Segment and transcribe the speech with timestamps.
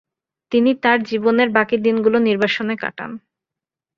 [0.51, 3.11] তিনি তার জীবনের বাকি দিনগুলো নির্বাসনে কাটান।